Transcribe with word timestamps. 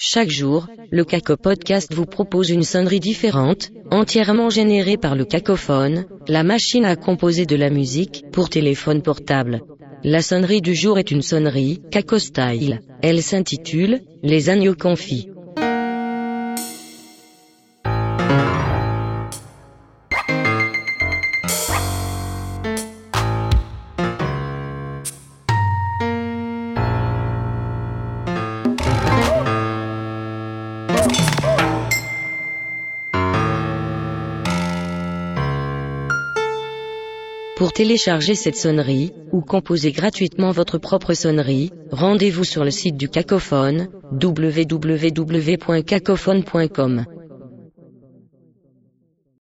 Chaque 0.00 0.30
jour, 0.30 0.68
le 0.92 1.04
Caco 1.04 1.36
Podcast 1.36 1.92
vous 1.92 2.06
propose 2.06 2.50
une 2.50 2.62
sonnerie 2.62 3.00
différente, 3.00 3.72
entièrement 3.90 4.48
générée 4.48 4.96
par 4.96 5.16
le 5.16 5.24
cacophone, 5.24 6.06
la 6.28 6.44
machine 6.44 6.84
à 6.84 6.94
composer 6.94 7.46
de 7.46 7.56
la 7.56 7.68
musique, 7.68 8.24
pour 8.30 8.48
téléphone 8.48 9.02
portable. 9.02 9.60
La 10.04 10.22
sonnerie 10.22 10.60
du 10.62 10.76
jour 10.76 11.00
est 11.00 11.10
une 11.10 11.22
sonnerie, 11.22 11.82
Caco 11.90 12.20
Style. 12.20 12.80
Elle 13.02 13.22
s'intitule, 13.24 13.98
Les 14.22 14.48
agneaux 14.50 14.76
confits. 14.76 15.30
Pour 37.58 37.72
télécharger 37.72 38.34
cette 38.36 38.54
sonnerie, 38.54 39.12
ou 39.32 39.40
composer 39.40 39.90
gratuitement 39.90 40.52
votre 40.52 40.78
propre 40.78 41.12
sonnerie, 41.14 41.72
rendez-vous 41.90 42.44
sur 42.44 42.62
le 42.62 42.70
site 42.70 42.96
du 42.96 43.08
cacophone, 43.08 43.88
www.cacophone.com. 44.12 47.04